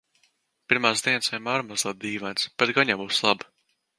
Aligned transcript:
Pirmās 0.71 1.03
dienas 1.07 1.29
vienmēr 1.33 1.65
mazliet 1.67 2.01
dīvainas, 2.05 2.49
bet 2.63 2.75
gan 2.79 2.93
jau 2.95 2.99
būs 3.05 3.23
labi. 3.29 3.51